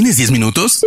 ¿Tienes 0.00 0.16
10 0.16 0.30
minutos? 0.30 0.80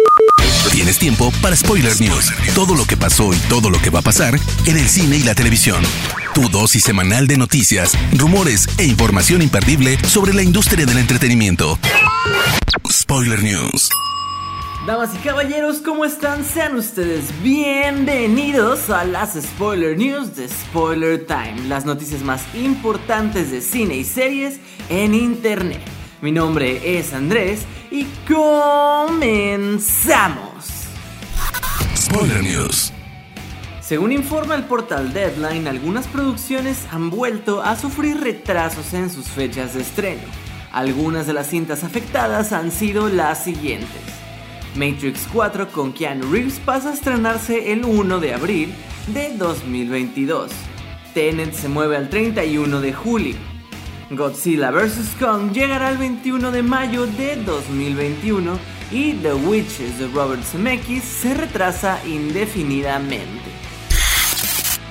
Tienes 0.71 0.97
tiempo 0.97 1.31
para 1.39 1.55
Spoiler 1.55 2.01
News. 2.01 2.33
Todo 2.55 2.73
lo 2.73 2.83
que 2.83 2.97
pasó 2.97 3.31
y 3.31 3.37
todo 3.47 3.69
lo 3.69 3.77
que 3.79 3.91
va 3.91 3.99
a 3.99 4.01
pasar 4.01 4.39
en 4.65 4.75
el 4.75 4.89
cine 4.89 5.17
y 5.17 5.21
la 5.21 5.35
televisión. 5.35 5.83
Tu 6.33 6.49
dosis 6.49 6.83
semanal 6.83 7.27
de 7.27 7.37
noticias, 7.37 7.93
rumores 8.17 8.67
e 8.79 8.85
información 8.85 9.43
imperdible 9.43 9.99
sobre 9.99 10.33
la 10.33 10.41
industria 10.41 10.87
del 10.87 10.97
entretenimiento. 10.97 11.77
Spoiler 12.91 13.43
News. 13.43 13.87
Damas 14.87 15.11
y 15.13 15.19
caballeros, 15.19 15.77
¿cómo 15.77 16.05
están? 16.05 16.43
Sean 16.43 16.75
ustedes 16.75 17.25
bienvenidos 17.43 18.89
a 18.89 19.05
las 19.05 19.35
Spoiler 19.39 19.95
News 19.95 20.35
de 20.35 20.49
Spoiler 20.49 21.27
Time, 21.27 21.67
las 21.67 21.85
noticias 21.85 22.23
más 22.23 22.41
importantes 22.55 23.51
de 23.51 23.61
cine 23.61 23.95
y 23.95 24.05
series 24.05 24.59
en 24.89 25.13
Internet. 25.13 25.92
Mi 26.23 26.31
nombre 26.31 26.97
es 26.97 27.13
Andrés 27.13 27.65
y 27.91 28.05
comenzamos. 28.25 29.83
Spoiler 31.97 32.41
News. 32.41 32.93
Según 33.81 34.13
informa 34.13 34.55
el 34.55 34.63
portal 34.63 35.11
Deadline, 35.11 35.67
algunas 35.67 36.07
producciones 36.07 36.87
han 36.93 37.09
vuelto 37.09 37.61
a 37.61 37.75
sufrir 37.75 38.21
retrasos 38.21 38.93
en 38.93 39.09
sus 39.09 39.27
fechas 39.27 39.73
de 39.73 39.81
estreno. 39.81 40.21
Algunas 40.71 41.27
de 41.27 41.33
las 41.33 41.47
cintas 41.47 41.83
afectadas 41.83 42.53
han 42.53 42.71
sido 42.71 43.09
las 43.09 43.43
siguientes. 43.43 43.89
Matrix 44.77 45.27
4 45.33 45.73
con 45.73 45.91
Keanu 45.91 46.31
Reeves 46.31 46.61
pasa 46.61 46.91
a 46.91 46.93
estrenarse 46.93 47.73
el 47.73 47.83
1 47.83 48.21
de 48.21 48.33
abril 48.33 48.73
de 49.07 49.35
2022. 49.35 50.53
Tenet 51.13 51.53
se 51.53 51.67
mueve 51.67 51.97
al 51.97 52.07
31 52.07 52.79
de 52.79 52.93
julio. 52.93 53.52
Godzilla 54.15 54.71
vs. 54.71 55.15
Kong 55.19 55.51
llegará 55.51 55.89
el 55.89 55.97
21 55.97 56.51
de 56.51 56.63
mayo 56.63 57.05
de 57.05 57.35
2021 57.37 58.57
y 58.91 59.13
The 59.13 59.33
Witches 59.33 59.99
de 59.99 60.07
Robert 60.07 60.43
Zemeckis 60.43 61.03
se 61.03 61.33
retrasa 61.33 61.99
indefinidamente. 62.05 63.51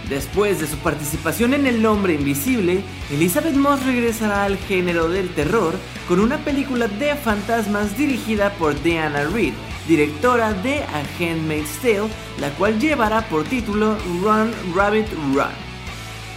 Después 0.09 0.61
de 0.61 0.67
su 0.67 0.77
participación 0.79 1.55
en 1.55 1.67
El 1.67 1.87
Hombre 1.87 2.15
Invisible, 2.15 2.83
Elizabeth 3.11 3.55
Moss 3.55 3.85
regresará 3.87 4.45
al 4.45 4.59
género 4.59 5.09
del 5.09 5.29
terror 5.35 5.75
con 6.07 6.21
una 6.21 6.39
película 6.39 6.89
de 6.89 7.15
fantasmas 7.15 7.97
dirigida 7.97 8.51
por 8.55 8.81
Diana 8.83 9.25
Reed, 9.25 9.55
directora 9.89 10.53
de 10.53 10.83
A 10.83 11.03
Handmaid's 11.19 11.79
Tale, 11.81 12.09
la 12.41 12.51
cual 12.51 12.79
llevará 12.79 13.23
por 13.29 13.45
título 13.45 13.97
Run 14.23 14.53
Rabbit 14.75 15.09
Run. 15.35 15.72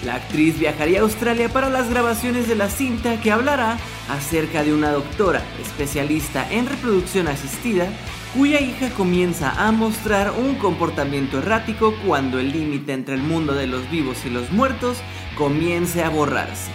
La 0.05 0.15
actriz 0.15 0.59
viajaría 0.59 0.99
a 0.99 1.01
Australia 1.01 1.49
para 1.49 1.67
las 1.67 1.89
grabaciones 1.89 2.47
de 2.47 2.55
la 2.55 2.69
cinta 2.69 3.19
que 3.21 3.31
hablará 3.31 3.79
acerca 4.07 4.63
de 4.63 4.71
una 4.71 4.91
doctora 4.91 5.41
especialista 5.59 6.47
en 6.51 6.67
reproducción 6.67 7.27
asistida 7.27 7.89
cuya 8.35 8.61
hija 8.61 8.91
comienza 8.91 9.65
a 9.65 9.71
mostrar 9.71 10.31
un 10.37 10.55
comportamiento 10.55 11.39
errático 11.39 11.95
cuando 12.05 12.37
el 12.37 12.51
límite 12.51 12.93
entre 12.93 13.15
el 13.15 13.23
mundo 13.23 13.53
de 13.53 13.65
los 13.65 13.89
vivos 13.89 14.23
y 14.25 14.29
los 14.29 14.51
muertos 14.51 14.99
comience 15.35 16.03
a 16.03 16.09
borrarse. 16.09 16.69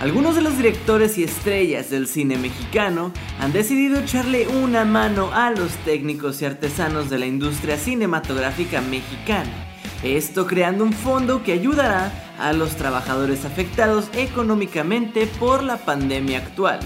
Algunos 0.00 0.36
de 0.36 0.42
los 0.42 0.56
directores 0.56 1.18
y 1.18 1.24
estrellas 1.24 1.90
del 1.90 2.06
cine 2.06 2.36
mexicano 2.36 3.10
han 3.40 3.52
decidido 3.52 3.98
echarle 3.98 4.46
una 4.46 4.84
mano 4.84 5.30
a 5.32 5.50
los 5.50 5.72
técnicos 5.84 6.40
y 6.40 6.44
artesanos 6.44 7.10
de 7.10 7.18
la 7.18 7.26
industria 7.26 7.76
cinematográfica 7.76 8.80
mexicana 8.80 9.73
esto 10.04 10.46
creando 10.46 10.84
un 10.84 10.92
fondo 10.92 11.42
que 11.42 11.52
ayudará 11.52 12.12
a 12.38 12.52
los 12.52 12.76
trabajadores 12.76 13.44
afectados 13.44 14.08
económicamente 14.12 15.26
por 15.26 15.62
la 15.62 15.78
pandemia 15.78 16.38
actual. 16.38 16.80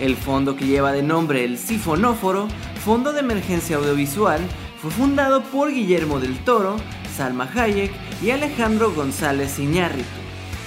El 0.00 0.16
fondo 0.16 0.56
que 0.56 0.66
lleva 0.66 0.92
de 0.92 1.02
nombre 1.02 1.44
el 1.44 1.58
Sifonóforo, 1.58 2.48
Fondo 2.84 3.12
de 3.12 3.20
Emergencia 3.20 3.76
Audiovisual, 3.76 4.40
fue 4.80 4.90
fundado 4.90 5.42
por 5.44 5.72
Guillermo 5.72 6.18
del 6.18 6.38
Toro, 6.38 6.76
Salma 7.16 7.48
Hayek 7.54 7.92
y 8.22 8.30
Alejandro 8.30 8.92
González 8.92 9.58
Iñárritu. 9.58 10.08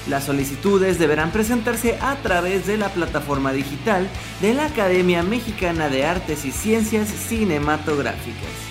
Las 0.07 0.23
solicitudes 0.23 0.99
deberán 0.99 1.31
presentarse 1.31 1.97
a 2.01 2.15
través 2.17 2.65
de 2.65 2.77
la 2.77 2.89
plataforma 2.89 3.51
digital 3.51 4.07
de 4.41 4.53
la 4.53 4.67
Academia 4.67 5.21
Mexicana 5.23 5.89
de 5.89 6.05
Artes 6.05 6.45
y 6.45 6.51
Ciencias 6.51 7.09
Cinematográficas. 7.09 8.66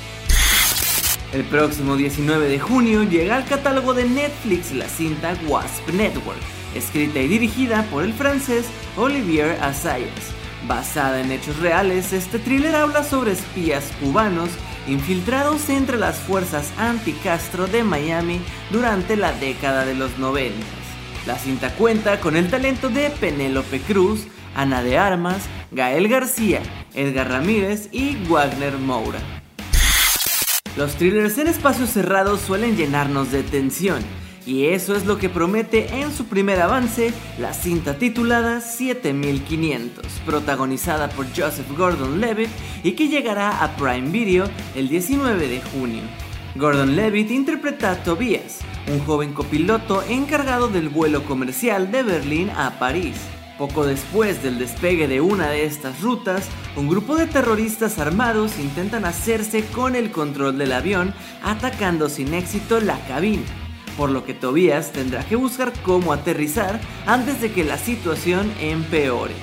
El 1.36 1.44
próximo 1.44 1.96
19 1.96 2.48
de 2.48 2.58
junio 2.58 3.02
llega 3.02 3.36
al 3.36 3.44
catálogo 3.44 3.92
de 3.92 4.08
Netflix 4.08 4.72
la 4.72 4.88
cinta 4.88 5.36
Wasp 5.46 5.86
Network, 5.90 6.40
escrita 6.74 7.20
y 7.20 7.28
dirigida 7.28 7.82
por 7.90 8.04
el 8.04 8.14
francés 8.14 8.64
Olivier 8.96 9.58
Assayas. 9.60 10.32
Basada 10.66 11.20
en 11.20 11.30
hechos 11.30 11.58
reales, 11.58 12.14
este 12.14 12.38
thriller 12.38 12.74
habla 12.74 13.04
sobre 13.04 13.32
espías 13.32 13.92
cubanos 14.00 14.48
infiltrados 14.88 15.68
entre 15.68 15.98
las 15.98 16.16
fuerzas 16.16 16.72
anti-Castro 16.78 17.66
de 17.66 17.84
Miami 17.84 18.40
durante 18.70 19.14
la 19.14 19.32
década 19.32 19.84
de 19.84 19.92
los 19.92 20.16
90. 20.18 20.56
La 21.26 21.36
cinta 21.36 21.68
cuenta 21.74 22.18
con 22.18 22.38
el 22.38 22.48
talento 22.48 22.88
de 22.88 23.10
Penélope 23.10 23.80
Cruz, 23.80 24.26
Ana 24.54 24.82
de 24.82 24.96
Armas, 24.96 25.42
Gael 25.70 26.08
García, 26.08 26.62
Edgar 26.94 27.28
Ramírez 27.28 27.90
y 27.92 28.16
Wagner 28.26 28.78
Moura. 28.78 29.35
Los 30.76 30.96
thrillers 30.96 31.38
en 31.38 31.46
espacios 31.46 31.88
cerrados 31.88 32.42
suelen 32.42 32.76
llenarnos 32.76 33.32
de 33.32 33.42
tensión, 33.42 34.02
y 34.44 34.66
eso 34.66 34.94
es 34.94 35.06
lo 35.06 35.16
que 35.16 35.30
promete 35.30 36.02
en 36.02 36.12
su 36.12 36.26
primer 36.26 36.60
avance 36.60 37.14
la 37.38 37.54
cinta 37.54 37.98
titulada 37.98 38.60
7500, 38.60 40.04
protagonizada 40.26 41.08
por 41.08 41.26
Joseph 41.34 41.66
Gordon-Levitt 41.78 42.50
y 42.84 42.92
que 42.92 43.08
llegará 43.08 43.64
a 43.64 43.74
Prime 43.76 44.10
Video 44.10 44.50
el 44.74 44.90
19 44.90 45.48
de 45.48 45.62
junio. 45.62 46.02
Gordon-Levitt 46.56 47.30
interpreta 47.30 47.92
a 47.92 48.02
Tobias, 48.02 48.60
un 48.92 49.00
joven 49.00 49.32
copiloto 49.32 50.02
encargado 50.02 50.68
del 50.68 50.90
vuelo 50.90 51.24
comercial 51.24 51.90
de 51.90 52.02
Berlín 52.02 52.50
a 52.50 52.78
París. 52.78 53.16
Poco 53.58 53.86
después 53.86 54.42
del 54.42 54.58
despegue 54.58 55.08
de 55.08 55.22
una 55.22 55.48
de 55.48 55.64
estas 55.64 56.02
rutas, 56.02 56.46
un 56.76 56.88
grupo 56.88 57.16
de 57.16 57.26
terroristas 57.26 57.98
armados 57.98 58.58
intentan 58.58 59.06
hacerse 59.06 59.64
con 59.64 59.96
el 59.96 60.10
control 60.10 60.58
del 60.58 60.72
avión, 60.72 61.14
atacando 61.42 62.10
sin 62.10 62.34
éxito 62.34 62.80
la 62.80 62.98
cabina, 63.06 63.46
por 63.96 64.10
lo 64.10 64.26
que 64.26 64.34
Tobias 64.34 64.92
tendrá 64.92 65.24
que 65.24 65.36
buscar 65.36 65.72
cómo 65.82 66.12
aterrizar 66.12 66.78
antes 67.06 67.40
de 67.40 67.50
que 67.50 67.64
la 67.64 67.78
situación 67.78 68.52
empeore. 68.60 69.34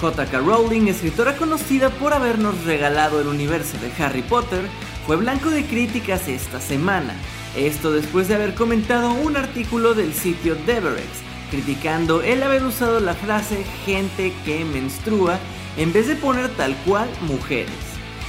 J.K. 0.00 0.38
Rowling, 0.38 0.88
escritora 0.88 1.36
conocida 1.36 1.90
por 1.90 2.14
habernos 2.14 2.64
regalado 2.64 3.20
el 3.20 3.28
universo 3.28 3.76
de 3.82 4.02
Harry 4.02 4.22
Potter, 4.22 4.66
fue 5.06 5.16
blanco 5.16 5.50
de 5.50 5.66
críticas 5.66 6.26
esta 6.26 6.58
semana. 6.58 7.14
Esto 7.54 7.92
después 7.92 8.28
de 8.28 8.34
haber 8.34 8.54
comentado 8.54 9.12
un 9.12 9.36
artículo 9.36 9.92
del 9.92 10.14
sitio 10.14 10.54
Deverex, 10.66 11.31
criticando 11.52 12.22
el 12.22 12.42
haber 12.42 12.64
usado 12.64 12.98
la 12.98 13.12
frase 13.12 13.62
gente 13.84 14.32
que 14.46 14.64
menstrua 14.64 15.38
en 15.76 15.92
vez 15.92 16.08
de 16.08 16.16
poner 16.16 16.48
tal 16.56 16.74
cual 16.86 17.08
mujeres. 17.20 17.70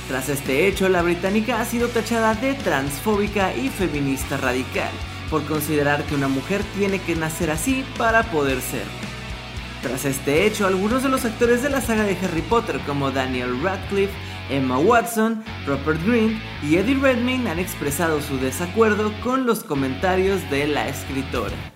Tras 0.10 0.28
este 0.28 0.68
hecho, 0.68 0.90
la 0.90 1.02
británica 1.02 1.62
ha 1.62 1.66
sido 1.66 1.88
tachada 1.88 2.36
de 2.36 2.54
transfóbica 2.54 3.56
y 3.56 3.70
feminista 3.70 4.36
radical, 4.36 4.92
por 5.30 5.46
considerar 5.46 6.04
que 6.04 6.16
una 6.16 6.28
mujer 6.28 6.62
tiene 6.78 7.00
que 7.00 7.16
nacer 7.16 7.50
así 7.50 7.86
para 7.98 8.24
poder 8.24 8.60
ser. 8.60 8.84
Tras 9.82 10.04
este 10.04 10.46
hecho, 10.46 10.68
algunos 10.68 11.02
de 11.02 11.10
los 11.10 11.24
actores 11.24 11.64
de 11.64 11.70
la 11.70 11.80
saga 11.80 12.04
de 12.04 12.18
Harry 12.22 12.42
Potter 12.42 12.82
como 12.86 13.12
Daniel 13.12 13.62
Radcliffe, 13.64 14.14
Emma 14.50 14.78
Watson, 14.78 15.42
Rupert 15.66 16.06
Green 16.06 16.42
y 16.62 16.76
Eddie 16.76 17.00
Redmayne 17.00 17.50
han 17.50 17.60
expresado 17.60 18.22
su 18.22 18.38
desacuerdo 18.38 19.14
con 19.24 19.46
los 19.46 19.64
comentarios 19.64 20.42
de 20.50 20.68
la 20.68 20.90
escritora. 20.90 21.73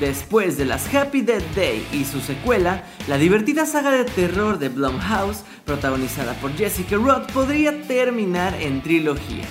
Después 0.00 0.58
de 0.58 0.66
las 0.66 0.94
Happy 0.94 1.22
Death 1.22 1.54
Day 1.54 1.86
y 1.90 2.04
su 2.04 2.20
secuela, 2.20 2.84
la 3.08 3.16
divertida 3.16 3.64
saga 3.64 3.90
de 3.90 4.04
terror 4.04 4.58
de 4.58 4.68
Blumhouse, 4.68 5.42
protagonizada 5.64 6.34
por 6.34 6.54
Jessica 6.54 6.96
Roth, 6.96 7.32
podría 7.32 7.80
terminar 7.82 8.54
en 8.60 8.82
trilogía. 8.82 9.46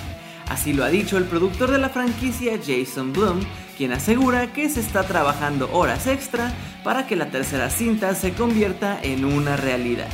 Así 0.48 0.72
lo 0.72 0.84
ha 0.84 0.88
dicho 0.88 1.18
el 1.18 1.24
productor 1.24 1.72
de 1.72 1.78
la 1.78 1.88
franquicia 1.88 2.60
Jason 2.64 3.12
Blum, 3.12 3.40
quien 3.76 3.92
asegura 3.92 4.52
que 4.52 4.68
se 4.68 4.78
está 4.78 5.02
trabajando 5.02 5.68
horas 5.72 6.06
extra 6.06 6.54
para 6.84 7.08
que 7.08 7.16
la 7.16 7.30
tercera 7.30 7.68
cinta 7.68 8.14
se 8.14 8.32
convierta 8.32 9.00
en 9.02 9.24
una 9.24 9.56
realidad. 9.56 10.08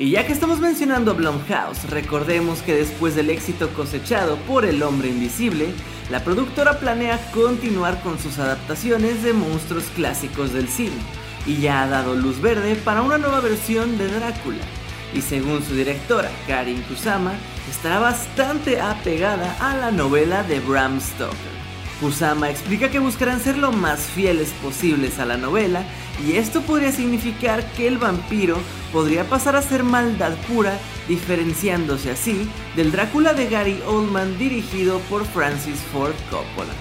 Y 0.00 0.12
ya 0.12 0.26
que 0.26 0.32
estamos 0.32 0.60
mencionando 0.60 1.14
Blumhouse, 1.14 1.90
recordemos 1.90 2.62
que 2.62 2.74
después 2.74 3.14
del 3.14 3.28
éxito 3.28 3.68
cosechado 3.74 4.36
por 4.48 4.64
El 4.64 4.82
Hombre 4.82 5.10
Invisible, 5.10 5.74
la 6.10 6.24
productora 6.24 6.80
planea 6.80 7.20
continuar 7.32 8.00
con 8.00 8.18
sus 8.18 8.38
adaptaciones 8.38 9.22
de 9.22 9.34
monstruos 9.34 9.84
clásicos 9.94 10.54
del 10.54 10.68
cine 10.68 10.96
y 11.44 11.58
ya 11.58 11.82
ha 11.82 11.86
dado 11.86 12.14
luz 12.14 12.40
verde 12.40 12.76
para 12.76 13.02
una 13.02 13.18
nueva 13.18 13.40
versión 13.40 13.98
de 13.98 14.08
Drácula. 14.08 14.64
Y 15.12 15.20
según 15.20 15.62
su 15.62 15.74
directora, 15.74 16.30
Karin 16.46 16.80
Kusama, 16.84 17.34
estará 17.70 17.98
bastante 17.98 18.80
apegada 18.80 19.54
a 19.60 19.76
la 19.76 19.90
novela 19.90 20.42
de 20.44 20.60
Bram 20.60 20.98
Stoker. 20.98 21.59
Kusama 22.00 22.48
explica 22.48 22.90
que 22.90 22.98
buscarán 22.98 23.40
ser 23.40 23.58
lo 23.58 23.72
más 23.72 24.00
fieles 24.00 24.50
posibles 24.62 25.18
a 25.18 25.26
la 25.26 25.36
novela 25.36 25.84
y 26.26 26.32
esto 26.32 26.62
podría 26.62 26.92
significar 26.92 27.62
que 27.72 27.86
el 27.86 27.98
vampiro 27.98 28.56
podría 28.90 29.24
pasar 29.24 29.54
a 29.54 29.62
ser 29.62 29.84
maldad 29.84 30.32
pura, 30.48 30.78
diferenciándose 31.08 32.10
así 32.10 32.48
del 32.74 32.90
Drácula 32.90 33.34
de 33.34 33.48
Gary 33.48 33.80
Oldman 33.86 34.38
dirigido 34.38 34.98
por 35.10 35.26
Francis 35.26 35.80
Ford 35.92 36.14
Coppola. 36.30 36.72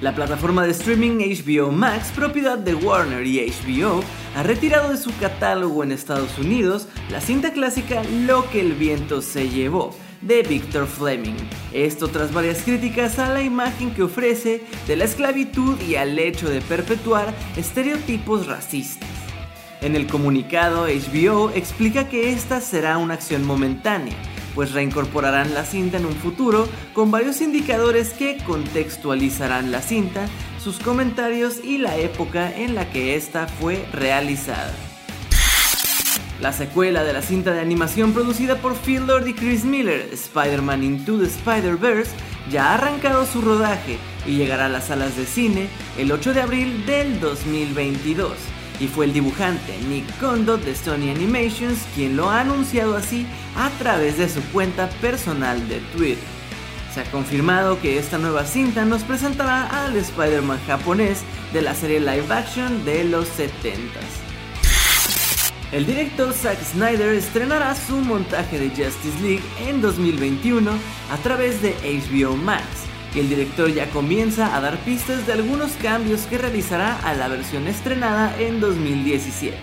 La 0.00 0.14
plataforma 0.14 0.64
de 0.64 0.70
streaming 0.70 1.18
HBO 1.18 1.70
Max, 1.70 2.10
propiedad 2.16 2.56
de 2.56 2.74
Warner 2.74 3.26
y 3.26 3.50
HBO, 3.50 4.02
ha 4.34 4.42
retirado 4.42 4.90
de 4.90 4.96
su 4.96 5.14
catálogo 5.18 5.84
en 5.84 5.92
Estados 5.92 6.38
Unidos 6.38 6.88
la 7.10 7.20
cinta 7.20 7.52
clásica 7.52 8.02
Lo 8.26 8.48
que 8.50 8.60
el 8.60 8.72
viento 8.72 9.20
se 9.20 9.50
llevó, 9.50 9.94
de 10.22 10.42
Victor 10.42 10.86
Fleming. 10.86 11.36
Esto 11.72 12.08
tras 12.08 12.32
varias 12.32 12.62
críticas 12.62 13.18
a 13.18 13.28
la 13.32 13.42
imagen 13.42 13.92
que 13.94 14.02
ofrece 14.02 14.62
de 14.86 14.96
la 14.96 15.04
esclavitud 15.04 15.80
y 15.80 15.96
al 15.96 16.18
hecho 16.18 16.48
de 16.48 16.60
perpetuar 16.60 17.34
estereotipos 17.56 18.46
racistas. 18.46 19.08
En 19.80 19.96
el 19.96 20.06
comunicado, 20.06 20.86
HBO 20.86 21.50
explica 21.50 22.08
que 22.08 22.30
esta 22.30 22.60
será 22.60 22.98
una 22.98 23.14
acción 23.14 23.46
momentánea, 23.46 24.14
pues 24.54 24.72
reincorporarán 24.72 25.54
la 25.54 25.64
cinta 25.64 25.96
en 25.96 26.04
un 26.04 26.14
futuro 26.14 26.68
con 26.92 27.10
varios 27.10 27.40
indicadores 27.40 28.12
que 28.12 28.36
contextualizarán 28.44 29.72
la 29.72 29.80
cinta, 29.80 30.26
sus 30.62 30.78
comentarios 30.78 31.64
y 31.64 31.78
la 31.78 31.96
época 31.96 32.54
en 32.54 32.74
la 32.74 32.90
que 32.90 33.14
esta 33.14 33.46
fue 33.46 33.86
realizada. 33.92 34.89
La 36.40 36.54
secuela 36.54 37.04
de 37.04 37.12
la 37.12 37.20
cinta 37.20 37.52
de 37.52 37.60
animación 37.60 38.14
producida 38.14 38.56
por 38.56 38.74
Phil 38.74 39.06
Lord 39.06 39.26
y 39.26 39.34
Chris 39.34 39.62
Miller, 39.62 40.08
Spider-Man 40.10 40.82
Into 40.82 41.18
the 41.18 41.26
Spider-Verse, 41.26 42.12
ya 42.50 42.70
ha 42.70 42.74
arrancado 42.76 43.26
su 43.26 43.42
rodaje 43.42 43.98
y 44.26 44.36
llegará 44.36 44.64
a 44.64 44.68
las 44.70 44.86
salas 44.86 45.18
de 45.18 45.26
cine 45.26 45.68
el 45.98 46.10
8 46.10 46.32
de 46.32 46.40
abril 46.40 46.86
del 46.86 47.20
2022. 47.20 48.32
Y 48.80 48.86
fue 48.86 49.04
el 49.04 49.12
dibujante 49.12 49.76
Nick 49.86 50.18
Kondo 50.18 50.56
de 50.56 50.74
Sony 50.74 51.10
Animations 51.14 51.78
quien 51.94 52.16
lo 52.16 52.30
ha 52.30 52.40
anunciado 52.40 52.96
así 52.96 53.26
a 53.54 53.68
través 53.78 54.16
de 54.16 54.30
su 54.30 54.40
cuenta 54.44 54.88
personal 55.02 55.68
de 55.68 55.80
Twitter. 55.94 56.24
Se 56.94 57.02
ha 57.02 57.10
confirmado 57.10 57.78
que 57.82 57.98
esta 57.98 58.16
nueva 58.16 58.46
cinta 58.46 58.86
nos 58.86 59.02
presentará 59.02 59.66
al 59.84 59.94
Spider-Man 59.94 60.58
japonés 60.66 61.20
de 61.52 61.60
la 61.60 61.74
serie 61.74 62.00
live 62.00 62.32
action 62.32 62.82
de 62.86 63.04
los 63.04 63.28
70s. 63.38 64.29
El 65.72 65.86
director 65.86 66.32
Zack 66.32 66.60
Snyder 66.64 67.14
estrenará 67.14 67.76
su 67.76 67.98
montaje 67.98 68.58
de 68.58 68.70
Justice 68.70 69.20
League 69.22 69.44
en 69.60 69.80
2021 69.80 70.68
a 70.68 71.16
través 71.18 71.62
de 71.62 71.76
HBO 71.84 72.36
Max 72.36 72.64
y 73.14 73.20
el 73.20 73.28
director 73.28 73.72
ya 73.72 73.88
comienza 73.90 74.56
a 74.56 74.60
dar 74.60 74.78
pistas 74.78 75.28
de 75.28 75.34
algunos 75.34 75.70
cambios 75.74 76.22
que 76.22 76.38
realizará 76.38 76.98
a 77.04 77.14
la 77.14 77.28
versión 77.28 77.68
estrenada 77.68 78.36
en 78.40 78.58
2017. 78.58 79.56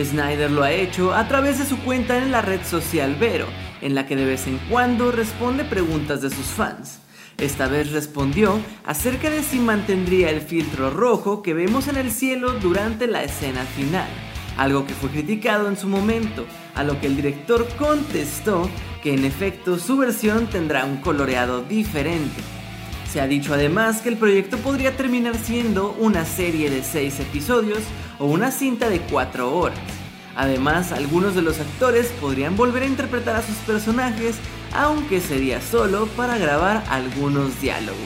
Snyder 0.00 0.52
lo 0.52 0.62
ha 0.62 0.70
hecho 0.70 1.12
a 1.14 1.26
través 1.26 1.58
de 1.58 1.66
su 1.66 1.78
cuenta 1.80 2.18
en 2.18 2.30
la 2.30 2.42
red 2.42 2.64
social 2.64 3.16
Vero, 3.16 3.46
en 3.80 3.96
la 3.96 4.06
que 4.06 4.14
de 4.14 4.26
vez 4.26 4.46
en 4.46 4.58
cuando 4.70 5.10
responde 5.10 5.64
preguntas 5.64 6.22
de 6.22 6.30
sus 6.30 6.46
fans. 6.46 7.00
Esta 7.38 7.66
vez 7.66 7.90
respondió 7.90 8.60
acerca 8.86 9.30
de 9.30 9.42
si 9.42 9.58
mantendría 9.58 10.30
el 10.30 10.42
filtro 10.42 10.90
rojo 10.90 11.42
que 11.42 11.54
vemos 11.54 11.88
en 11.88 11.96
el 11.96 12.12
cielo 12.12 12.52
durante 12.52 13.08
la 13.08 13.24
escena 13.24 13.64
final 13.64 14.29
algo 14.60 14.86
que 14.86 14.92
fue 14.92 15.08
criticado 15.08 15.68
en 15.68 15.76
su 15.78 15.88
momento, 15.88 16.44
a 16.74 16.84
lo 16.84 17.00
que 17.00 17.06
el 17.06 17.16
director 17.16 17.66
contestó 17.78 18.68
que 19.02 19.14
en 19.14 19.24
efecto 19.24 19.78
su 19.78 19.96
versión 19.96 20.48
tendrá 20.48 20.84
un 20.84 20.98
coloreado 20.98 21.62
diferente. 21.62 22.42
Se 23.10 23.22
ha 23.22 23.26
dicho 23.26 23.54
además 23.54 24.02
que 24.02 24.10
el 24.10 24.18
proyecto 24.18 24.58
podría 24.58 24.94
terminar 24.98 25.36
siendo 25.38 25.92
una 25.98 26.26
serie 26.26 26.68
de 26.68 26.82
6 26.82 27.20
episodios 27.20 27.80
o 28.18 28.26
una 28.26 28.50
cinta 28.50 28.90
de 28.90 29.00
4 29.00 29.50
horas. 29.50 29.78
Además, 30.36 30.92
algunos 30.92 31.34
de 31.34 31.42
los 31.42 31.58
actores 31.58 32.08
podrían 32.20 32.54
volver 32.54 32.82
a 32.82 32.86
interpretar 32.86 33.36
a 33.36 33.42
sus 33.42 33.56
personajes, 33.66 34.36
aunque 34.74 35.22
sería 35.22 35.62
solo 35.62 36.06
para 36.08 36.36
grabar 36.36 36.84
algunos 36.90 37.58
diálogos. 37.62 37.98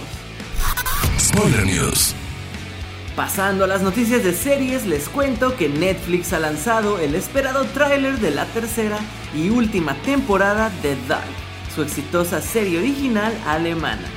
Pasando 3.16 3.62
a 3.62 3.68
las 3.68 3.82
noticias 3.82 4.24
de 4.24 4.32
series, 4.32 4.86
les 4.86 5.08
cuento 5.08 5.54
que 5.56 5.68
Netflix 5.68 6.32
ha 6.32 6.40
lanzado 6.40 6.98
el 6.98 7.14
esperado 7.14 7.64
tráiler 7.66 8.18
de 8.18 8.32
la 8.32 8.44
tercera 8.46 8.98
y 9.36 9.50
última 9.50 9.94
temporada 10.02 10.72
de 10.82 10.96
Dark, 11.06 11.22
su 11.72 11.82
exitosa 11.82 12.40
serie 12.40 12.78
original 12.78 13.32
alemana. 13.46 14.08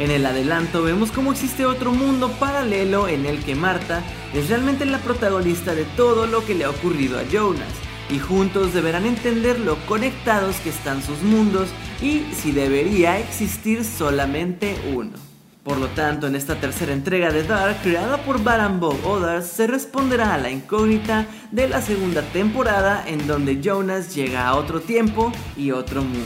En 0.00 0.10
el 0.10 0.26
adelanto 0.26 0.82
vemos 0.82 1.12
cómo 1.12 1.30
existe 1.30 1.64
otro 1.64 1.92
mundo 1.92 2.28
paralelo 2.40 3.06
en 3.06 3.24
el 3.24 3.38
que 3.38 3.54
Marta 3.54 4.02
es 4.32 4.48
realmente 4.48 4.84
la 4.84 4.98
protagonista 4.98 5.76
de 5.76 5.84
todo 5.96 6.26
lo 6.26 6.44
que 6.44 6.56
le 6.56 6.64
ha 6.64 6.70
ocurrido 6.70 7.20
a 7.20 7.22
Jonas, 7.22 7.72
y 8.10 8.18
juntos 8.18 8.74
deberán 8.74 9.06
entender 9.06 9.60
lo 9.60 9.76
conectados 9.86 10.56
que 10.56 10.70
están 10.70 11.04
sus 11.04 11.22
mundos 11.22 11.68
y 12.02 12.24
si 12.34 12.50
debería 12.50 13.16
existir 13.20 13.84
solamente 13.84 14.76
uno. 14.92 15.33
Por 15.64 15.78
lo 15.78 15.88
tanto, 15.88 16.26
en 16.26 16.36
esta 16.36 16.56
tercera 16.56 16.92
entrega 16.92 17.32
de 17.32 17.42
Dark, 17.42 17.78
creada 17.82 18.18
por 18.18 18.44
Baran 18.44 18.80
Bob 18.80 18.98
Others, 19.02 19.46
se 19.46 19.66
responderá 19.66 20.34
a 20.34 20.38
la 20.38 20.50
incógnita 20.50 21.26
de 21.52 21.68
la 21.68 21.80
segunda 21.80 22.20
temporada 22.20 23.02
en 23.06 23.26
donde 23.26 23.62
Jonas 23.62 24.14
llega 24.14 24.46
a 24.46 24.56
otro 24.56 24.82
tiempo 24.82 25.32
y 25.56 25.70
otro 25.70 26.02
mundo. 26.02 26.20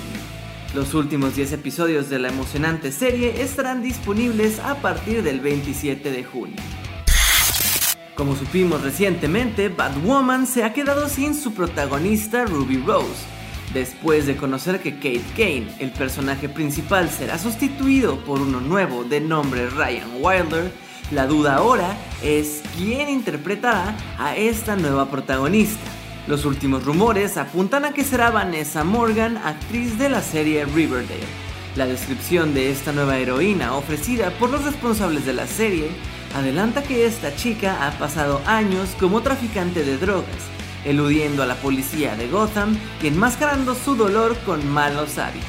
Los 0.75 0.93
últimos 0.93 1.37
10 1.37 1.52
episodios 1.52 2.11
de 2.11 2.19
la 2.19 2.31
emocionante 2.31 2.90
serie 2.90 3.40
estarán 3.40 3.81
disponibles 3.81 4.58
a 4.58 4.75
partir 4.82 5.23
del 5.23 5.38
27 5.38 6.11
de 6.11 6.25
junio. 6.25 6.56
Como 8.17 8.34
supimos 8.34 8.82
recientemente, 8.82 9.69
Batwoman 9.69 10.49
se 10.49 10.64
ha 10.64 10.73
quedado 10.73 11.08
sin 11.08 11.37
su 11.37 11.55
protagonista 11.55 12.44
Ruby 12.44 12.79
Rose, 12.79 13.25
Después 13.75 14.26
de 14.26 14.37
conocer 14.37 14.81
que 14.81 14.94
Kate 14.94 15.23
Kane, 15.37 15.69
el 15.79 15.91
personaje 15.91 16.49
principal, 16.49 17.11
será 17.11 17.38
sustituido 17.38 18.19
por 18.25 18.41
uno 18.41 18.61
nuevo 18.61 19.05
de 19.05 19.20
nombre 19.20 19.69
Ryan 19.69 20.11
Wilder, 20.20 20.73
la 21.11 21.26
duda 21.26 21.56
ahora 21.56 21.97
es 22.23 22.62
quién 22.76 23.09
interpretará 23.09 23.94
a 24.19 24.37
esta 24.37 24.76
nueva 24.76 25.11
protagonista. 25.11 25.91
Los 26.26 26.44
últimos 26.44 26.85
rumores 26.85 27.37
apuntan 27.37 27.85
a 27.85 27.93
que 27.93 28.05
será 28.05 28.31
Vanessa 28.31 28.85
Morgan, 28.85 29.38
actriz 29.38 29.99
de 29.99 30.09
la 30.09 30.23
serie 30.23 30.65
Riverdale. 30.65 31.25
La 31.76 31.87
descripción 31.87 32.55
de 32.55 32.70
esta 32.70 32.93
nueva 32.93 33.19
heroína 33.19 33.75
ofrecida 33.75 34.31
por 34.32 34.50
los 34.50 34.65
responsables 34.65 35.25
de 35.26 35.32
la 35.35 35.47
serie 35.47 35.88
adelanta 36.35 36.82
que 36.82 37.06
esta 37.06 37.35
chica 37.37 37.87
ha 37.87 37.93
pasado 37.99 38.41
años 38.47 38.94
como 38.99 39.23
traficante 39.23 39.85
de 39.85 39.97
drogas 39.97 40.59
eludiendo 40.84 41.42
a 41.42 41.46
la 41.46 41.56
policía 41.56 42.14
de 42.16 42.28
Gotham 42.28 42.78
y 43.02 43.08
enmascarando 43.08 43.74
su 43.74 43.96
dolor 43.96 44.36
con 44.46 44.69
malos 44.70 45.19
hábitos. 45.19 45.48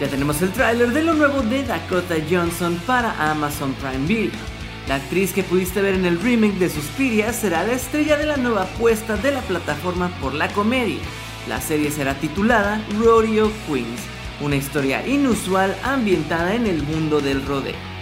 Ya 0.00 0.08
tenemos 0.08 0.42
el 0.42 0.50
tráiler 0.50 0.92
de 0.92 1.02
lo 1.02 1.14
nuevo 1.14 1.42
de 1.42 1.62
Dakota 1.62 2.16
Johnson 2.28 2.80
para 2.86 3.30
Amazon 3.30 3.74
Prime 3.74 4.06
Video. 4.06 4.54
La 4.88 4.96
actriz 4.96 5.32
que 5.32 5.44
pudiste 5.44 5.80
ver 5.80 5.94
en 5.94 6.04
el 6.04 6.20
remake 6.20 6.58
de 6.58 6.68
Suspiria 6.68 7.32
será 7.32 7.64
la 7.64 7.72
estrella 7.72 8.16
de 8.16 8.26
la 8.26 8.36
nueva 8.36 8.64
apuesta 8.64 9.16
de 9.16 9.30
la 9.30 9.40
plataforma 9.40 10.08
por 10.20 10.34
la 10.34 10.48
comedia. 10.48 11.00
La 11.48 11.60
serie 11.60 11.90
será 11.90 12.14
titulada 12.14 12.82
Rodeo 12.98 13.50
Queens, 13.66 14.00
una 14.40 14.56
historia 14.56 15.06
inusual 15.06 15.76
ambientada 15.84 16.54
en 16.54 16.66
el 16.66 16.82
mundo 16.82 17.20
del 17.20 17.46
rodeo. 17.46 17.93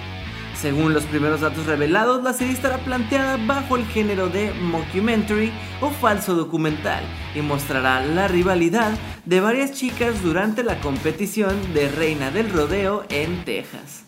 Según 0.62 0.94
los 0.94 1.02
primeros 1.06 1.40
datos 1.40 1.66
revelados, 1.66 2.22
la 2.22 2.32
serie 2.32 2.52
estará 2.52 2.78
planteada 2.78 3.36
bajo 3.36 3.74
el 3.74 3.84
género 3.84 4.28
de 4.28 4.52
mockumentary 4.52 5.50
o 5.80 5.90
falso 5.90 6.36
documental 6.36 7.02
y 7.34 7.40
mostrará 7.40 8.00
la 8.06 8.28
rivalidad 8.28 8.92
de 9.24 9.40
varias 9.40 9.72
chicas 9.72 10.22
durante 10.22 10.62
la 10.62 10.78
competición 10.78 11.74
de 11.74 11.88
Reina 11.88 12.30
del 12.30 12.48
Rodeo 12.48 13.04
en 13.08 13.44
Texas. 13.44 14.04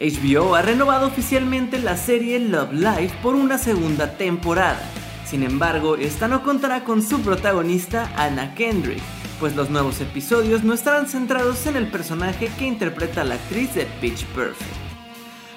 HBO 0.00 0.56
ha 0.56 0.62
renovado 0.62 1.06
oficialmente 1.06 1.78
la 1.78 1.96
serie 1.96 2.40
Love 2.40 2.72
Life 2.72 3.18
por 3.22 3.36
una 3.36 3.56
segunda 3.56 4.16
temporada. 4.16 4.82
Sin 5.24 5.44
embargo, 5.44 5.94
esta 5.94 6.26
no 6.26 6.42
contará 6.42 6.82
con 6.82 7.02
su 7.04 7.20
protagonista 7.20 8.10
Anna 8.16 8.52
Kendrick, 8.56 9.02
pues 9.38 9.54
los 9.54 9.70
nuevos 9.70 10.00
episodios 10.00 10.64
no 10.64 10.74
estarán 10.74 11.06
centrados 11.06 11.68
en 11.68 11.76
el 11.76 11.88
personaje 11.88 12.50
que 12.58 12.66
interpreta 12.66 13.22
la 13.22 13.36
actriz 13.36 13.72
de 13.76 13.86
Pitch 14.00 14.24
Perfect 14.34 14.77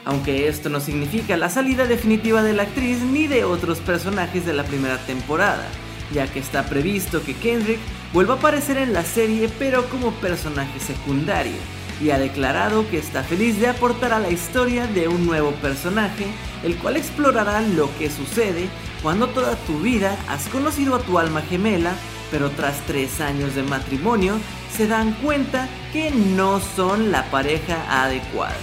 aunque 0.05 0.47
esto 0.47 0.69
no 0.69 0.79
significa 0.79 1.37
la 1.37 1.49
salida 1.49 1.85
definitiva 1.85 2.43
de 2.43 2.53
la 2.53 2.63
actriz 2.63 2.99
ni 3.01 3.27
de 3.27 3.43
otros 3.43 3.79
personajes 3.79 4.45
de 4.45 4.53
la 4.53 4.63
primera 4.63 4.97
temporada, 5.05 5.67
ya 6.13 6.27
que 6.27 6.39
está 6.39 6.65
previsto 6.65 7.23
que 7.23 7.35
Kendrick 7.35 7.79
vuelva 8.13 8.35
a 8.35 8.37
aparecer 8.37 8.77
en 8.77 8.93
la 8.93 9.03
serie 9.03 9.49
pero 9.59 9.89
como 9.89 10.11
personaje 10.13 10.79
secundario, 10.79 11.57
y 12.01 12.09
ha 12.09 12.17
declarado 12.17 12.89
que 12.89 12.97
está 12.97 13.23
feliz 13.23 13.59
de 13.59 13.67
aportar 13.67 14.11
a 14.11 14.19
la 14.19 14.31
historia 14.31 14.87
de 14.87 15.07
un 15.07 15.25
nuevo 15.25 15.51
personaje, 15.51 16.25
el 16.63 16.75
cual 16.77 16.97
explorará 16.97 17.61
lo 17.61 17.89
que 17.99 18.09
sucede 18.09 18.69
cuando 19.03 19.27
toda 19.27 19.55
tu 19.67 19.79
vida 19.79 20.17
has 20.27 20.47
conocido 20.47 20.95
a 20.95 21.01
tu 21.01 21.19
alma 21.19 21.41
gemela 21.41 21.93
pero 22.31 22.49
tras 22.49 22.79
tres 22.87 23.19
años 23.21 23.53
de 23.55 23.63
matrimonio 23.63 24.39
se 24.75 24.87
dan 24.87 25.13
cuenta 25.15 25.67
que 25.91 26.09
no 26.11 26.61
son 26.61 27.11
la 27.11 27.29
pareja 27.29 28.03
adecuada. 28.03 28.55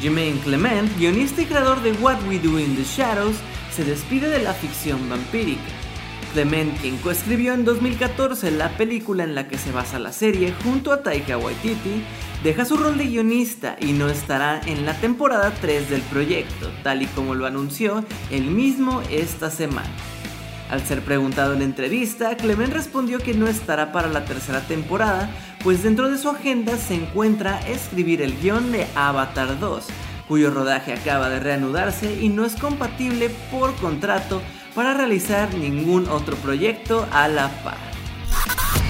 Jermaine 0.00 0.40
Clement, 0.40 0.90
guionista 0.98 1.42
y 1.42 1.46
creador 1.46 1.82
de 1.82 1.92
What 1.92 2.26
We 2.26 2.38
Do 2.38 2.58
in 2.58 2.74
the 2.74 2.84
Shadows, 2.84 3.36
se 3.70 3.84
despide 3.84 4.30
de 4.30 4.42
la 4.42 4.54
ficción 4.54 5.08
vampírica. 5.10 5.60
Clement, 6.32 6.74
quien 6.80 6.96
coescribió 6.98 7.52
en 7.52 7.64
2014 7.64 8.50
la 8.52 8.70
película 8.76 9.24
en 9.24 9.34
la 9.34 9.46
que 9.46 9.58
se 9.58 9.72
basa 9.72 9.98
la 9.98 10.12
serie 10.12 10.54
junto 10.64 10.92
a 10.92 11.02
Taika 11.02 11.36
Waititi, 11.36 12.02
deja 12.42 12.64
su 12.64 12.78
rol 12.78 12.96
de 12.96 13.06
guionista 13.06 13.76
y 13.78 13.92
no 13.92 14.08
estará 14.08 14.60
en 14.64 14.86
la 14.86 14.94
temporada 14.94 15.52
3 15.60 15.90
del 15.90 16.02
proyecto, 16.02 16.70
tal 16.82 17.02
y 17.02 17.06
como 17.06 17.34
lo 17.34 17.46
anunció 17.46 18.02
él 18.30 18.44
mismo 18.44 19.02
esta 19.10 19.50
semana. 19.50 19.90
Al 20.70 20.86
ser 20.86 21.02
preguntado 21.02 21.52
en 21.54 21.62
entrevista, 21.62 22.36
Clement 22.36 22.72
respondió 22.72 23.18
que 23.18 23.34
no 23.34 23.48
estará 23.48 23.90
para 23.90 24.06
la 24.08 24.24
tercera 24.24 24.60
temporada, 24.60 25.28
pues 25.64 25.82
dentro 25.82 26.08
de 26.08 26.16
su 26.16 26.28
agenda 26.28 26.76
se 26.76 26.94
encuentra 26.94 27.58
escribir 27.66 28.22
el 28.22 28.38
guion 28.40 28.70
de 28.70 28.86
Avatar 28.94 29.58
2, 29.58 29.86
cuyo 30.28 30.52
rodaje 30.52 30.92
acaba 30.92 31.28
de 31.28 31.40
reanudarse 31.40 32.14
y 32.20 32.28
no 32.28 32.44
es 32.44 32.54
compatible 32.54 33.30
por 33.50 33.74
contrato 33.76 34.40
para 34.76 34.94
realizar 34.94 35.52
ningún 35.54 36.08
otro 36.08 36.36
proyecto 36.36 37.04
a 37.10 37.26
la 37.26 37.48
par. 37.64 37.78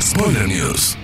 Spoiler 0.03 0.47
News. 0.47 0.99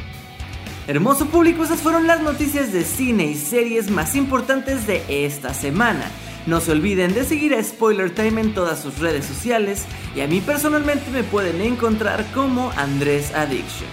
Hermoso 0.87 1.27
público, 1.27 1.65
esas 1.65 1.81
fueron 1.81 2.07
las 2.07 2.21
noticias 2.21 2.73
de 2.73 2.85
cine 2.85 3.25
y 3.25 3.35
series 3.35 3.91
más 3.91 4.15
importantes 4.15 4.87
de 4.87 5.03
esta 5.09 5.55
semana. 5.55 6.11
No 6.47 6.61
se 6.61 6.73
olviden 6.73 7.13
de 7.13 7.25
seguir 7.25 7.55
a 7.55 7.63
Spoiler 7.63 8.15
Time 8.15 8.41
en 8.41 8.55
todas 8.55 8.81
sus 8.81 8.99
redes 9.01 9.27
sociales 9.27 9.85
y 10.15 10.21
a 10.21 10.29
mí 10.29 10.41
personalmente 10.41 11.11
me 11.11 11.25
pueden 11.25 11.61
encontrar 11.61 12.25
como 12.33 12.71
Andrés 12.77 13.35
Addiction. 13.35 13.89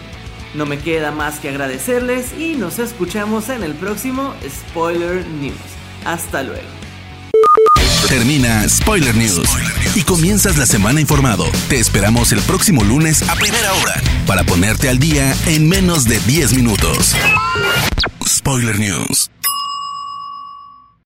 No 0.53 0.67
me 0.67 0.77
queda 0.77 1.11
más 1.11 1.39
que 1.39 1.49
agradecerles 1.49 2.31
y 2.37 2.53
nos 2.53 2.77
escuchamos 2.77 3.49
en 3.49 3.63
el 3.63 3.73
próximo 3.73 4.35
Spoiler 4.47 5.25
News. 5.25 5.55
Hasta 6.05 6.43
luego. 6.43 6.67
Termina 8.07 8.69
Spoiler 8.69 9.15
News 9.15 9.49
y 9.95 10.03
comienzas 10.03 10.57
la 10.57 10.67
semana 10.67 11.01
informado. 11.01 11.45
Te 11.69 11.79
esperamos 11.79 12.31
el 12.33 12.41
próximo 12.41 12.83
lunes 12.83 13.27
a 13.27 13.33
primera 13.35 13.73
hora 13.73 13.99
para 14.27 14.43
ponerte 14.43 14.89
al 14.89 14.99
día 14.99 15.35
en 15.47 15.67
menos 15.67 16.05
de 16.05 16.19
10 16.19 16.53
minutos. 16.53 17.15
Spoiler 18.27 18.77
News. 18.77 19.32